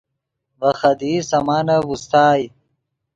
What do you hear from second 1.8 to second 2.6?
اوستائے